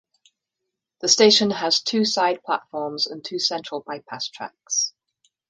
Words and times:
The 1.01 1.07
station 1.07 1.51
has 1.51 1.79
two 1.83 2.05
side 2.05 2.41
platforms 2.43 3.05
and 3.05 3.23
two 3.23 3.37
central 3.37 3.81
bypass 3.81 4.29
tracks. 4.29 4.95